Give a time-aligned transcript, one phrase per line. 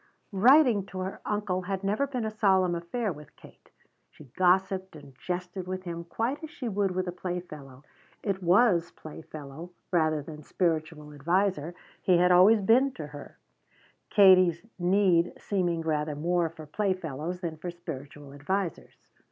[0.31, 3.69] Writing to her uncle had never been a solemn affair with Kate.
[4.09, 7.83] She gossiped and jested with him quite as she would with a playfellow;
[8.23, 13.37] it was playfellow, rather than spiritual adviser, he had always been to her,
[14.09, 19.07] Kate's need seeming rather more for playfellows than for spiritual advisers.